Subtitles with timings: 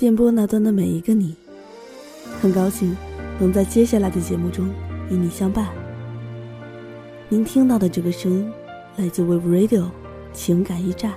[0.00, 1.36] 电波那端的每一个你，
[2.40, 2.96] 很高兴
[3.38, 4.66] 能在接下来的节目中
[5.10, 5.68] 与你相伴。
[7.28, 8.50] 您听到的这个声音
[8.96, 9.90] 来自 Wave Radio
[10.32, 11.12] 情感驿站。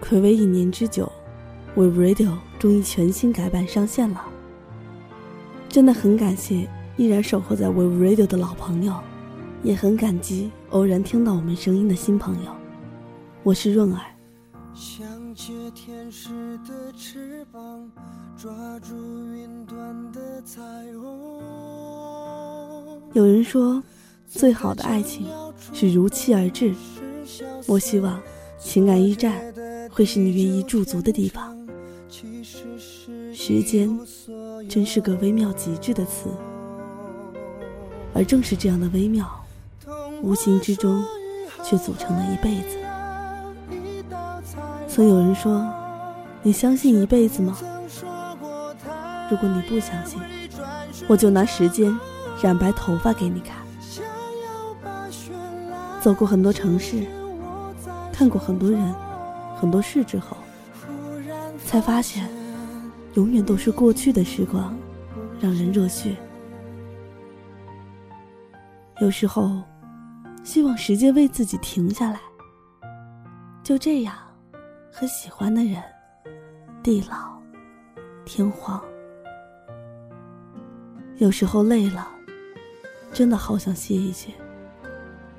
[0.00, 1.10] 暌违一年之久
[1.74, 4.24] ，Wave Radio 终于全新改版上线了。
[5.68, 8.94] 真的很感谢依然守候在 Wave Radio 的老朋友，
[9.64, 12.52] 也很感激偶然听到我们声音的新朋友。
[13.42, 14.17] 我是润儿。
[14.78, 17.90] 想借天使的翅膀，
[18.36, 18.94] 抓住
[19.34, 20.62] 云端的彩
[20.96, 21.42] 虹。
[23.12, 23.82] 有人说，
[24.28, 25.26] 最好的爱情
[25.72, 26.72] 是如期而至。
[27.66, 28.22] 我希望，
[28.56, 29.52] 情感驿站
[29.90, 31.58] 会是你愿意驻足的地方。
[33.34, 33.98] 时间，
[34.68, 36.30] 真是个微妙极致的词。
[38.14, 39.28] 而正是这样的微妙，
[40.22, 41.04] 无形之中，
[41.64, 42.78] 却组成了一辈子。
[44.98, 45.64] 曾有人说
[46.42, 47.56] ：“你相信一辈子吗？”
[49.30, 50.20] 如果你不相信，
[51.06, 51.96] 我就拿时间
[52.42, 53.58] 染白头发给你看。
[56.00, 57.06] 走过很多城市，
[58.12, 58.92] 看过很多人、
[59.54, 60.36] 很多事之后，
[61.64, 62.28] 才发现，
[63.14, 64.76] 永远都是过去的时光
[65.38, 66.16] 让人热血。
[69.00, 69.62] 有时候，
[70.42, 72.18] 希望时间为自己停下来。
[73.62, 74.12] 就这样。
[75.00, 75.80] 和喜欢的人，
[76.82, 77.40] 地老
[78.24, 78.82] 天荒。
[81.18, 82.08] 有时候累了，
[83.12, 84.32] 真的好想歇一歇，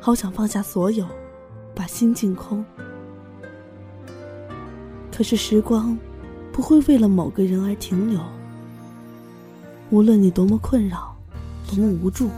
[0.00, 1.04] 好想放下所有，
[1.74, 2.64] 把心净空。
[5.10, 5.98] 可是时光
[6.52, 8.20] 不会为了某个人而停留。
[9.90, 11.12] 无论你多么困扰，
[11.66, 12.30] 多么无助，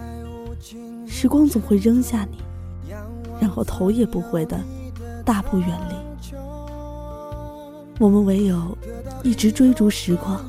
[1.07, 2.39] 时光总会扔下你，
[3.39, 4.59] 然后头也不回的
[5.27, 5.92] 大步远离。
[8.03, 8.77] 我们唯有
[9.23, 10.45] 一直追逐时光。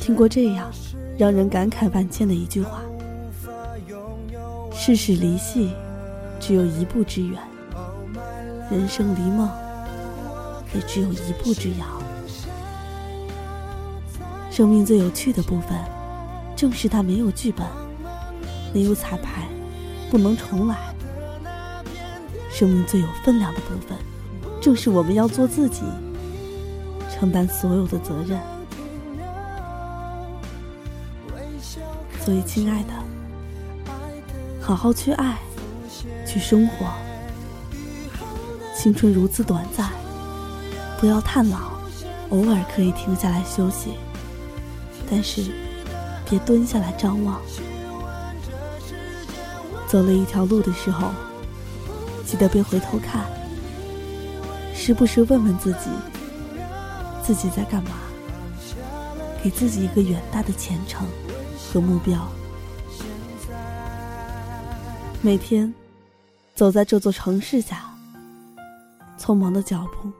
[0.00, 0.70] 听过这样
[1.18, 2.82] 让人感慨万千的一句话
[4.72, 5.72] ：“世事离戏，
[6.38, 7.36] 只有一步之远；
[8.70, 9.50] 人生离梦，
[10.72, 11.84] 也只有一步之遥。”
[14.52, 15.76] 生命最有趣的部分，
[16.54, 17.66] 正是它没有剧本，
[18.72, 19.48] 没有彩排，
[20.12, 20.94] 不能重来。
[22.58, 23.98] 生命最有分量的部分，
[24.62, 25.82] 正是我们要做自己，
[27.12, 28.40] 承担所有的责任。
[32.18, 32.94] 所以，亲爱的，
[34.58, 35.36] 好好去爱，
[36.26, 36.86] 去生活。
[38.74, 39.90] 青春如此短暂，
[40.98, 41.72] 不要叹老，
[42.30, 43.98] 偶尔可以停下来休息，
[45.10, 45.44] 但是
[46.26, 47.38] 别蹲下来张望。
[49.86, 51.10] 走了一条路的时候。
[52.26, 53.24] 记得别回头看，
[54.74, 55.90] 时不时问问自己，
[57.22, 57.90] 自己在干嘛？
[59.42, 61.06] 给自己一个远大的前程
[61.56, 62.28] 和目标。
[65.22, 65.72] 每天
[66.52, 67.84] 走在这座城市下，
[69.16, 70.10] 匆忙的脚步，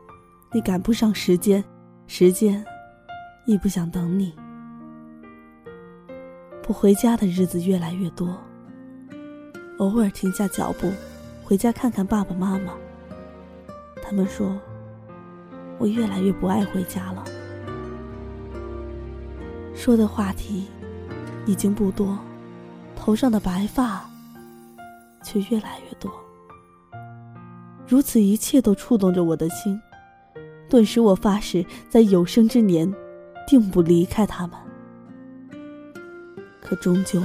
[0.53, 1.62] 你赶不上时间，
[2.06, 2.65] 时间
[3.47, 4.33] 亦不想等你。
[6.62, 8.37] 不回家的日子越来越多，
[9.78, 10.93] 偶尔停下脚步。
[11.46, 12.74] 回家看看爸爸妈妈。
[14.02, 14.52] 他们说，
[15.78, 17.22] 我越来越不爱回家了。
[19.72, 20.66] 说的话题
[21.46, 22.18] 已经不多，
[22.96, 24.04] 头上的白发
[25.22, 26.10] 却越来越多。
[27.86, 29.80] 如此一切都触动着我的心，
[30.68, 32.92] 顿时我发誓，在有生之年，
[33.46, 34.58] 定不离开他们。
[36.60, 37.22] 可终究，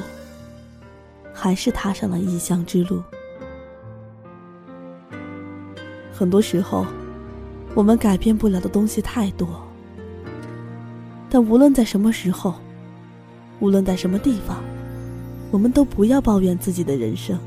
[1.34, 3.02] 还是踏上了异乡之路。
[6.22, 6.86] 很多时候，
[7.74, 9.68] 我们改变不了的东西太多。
[11.32, 12.54] 但无论在什么时候，
[13.60, 14.64] 无论在什么地方，
[15.50, 17.40] 我们都不要抱怨自己的人生。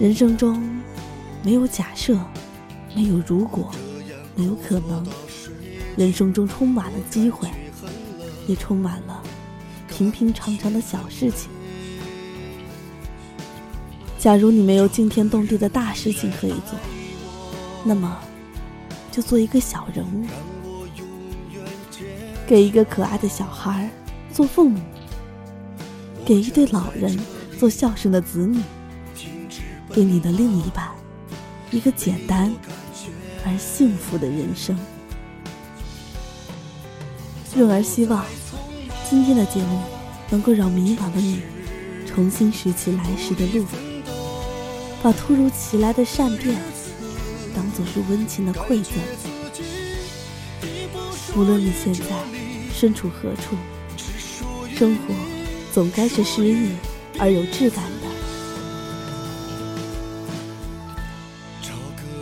[0.00, 0.66] 人生中
[1.42, 2.18] 没有假设，
[2.96, 3.70] 没有如果，
[4.34, 5.06] 没有可能。
[5.94, 7.50] 人生中充满了机会，
[8.46, 9.22] 也充满了。
[9.96, 11.48] 平平常常的小事情。
[14.18, 16.76] 假如你没有惊天动地的大事情可以做，
[17.84, 18.18] 那么
[19.12, 20.26] 就做一个小人物，
[22.44, 23.88] 给一个可爱的小孩
[24.32, 24.80] 做父母，
[26.24, 27.16] 给一对老人
[27.60, 28.60] 做孝顺的子女，
[29.90, 30.90] 给你的另一半
[31.70, 32.52] 一个简单
[33.46, 34.76] 而幸福的人生。
[37.54, 38.24] 润儿希望。
[39.08, 39.80] 今天的节目
[40.30, 41.42] 能够让迷茫的你
[42.06, 43.64] 重新拾起来时的路，
[45.02, 46.56] 把突如其来的善变
[47.54, 48.92] 当作是温情的馈赠。
[51.36, 52.04] 无论你现在
[52.72, 53.56] 身处何处，
[54.74, 55.14] 生活
[55.72, 56.70] 总该是诗意
[57.18, 58.08] 而有质感的。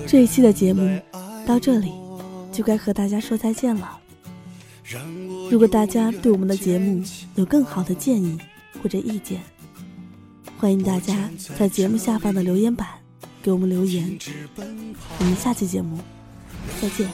[0.07, 1.01] 这一期的节目
[1.47, 1.93] 到这里
[2.53, 4.02] 就该和大家说再见了。
[5.51, 7.03] 如果大家对我们的节目
[7.37, 8.39] 有更好的建议
[8.83, 9.41] 或者意见，
[10.59, 12.89] 欢迎大家在节目下方的留言板
[13.43, 14.19] 给我们留言。
[15.19, 15.99] 我们下期节目
[16.81, 17.09] 再见。